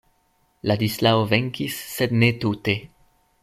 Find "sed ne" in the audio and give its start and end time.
1.93-2.31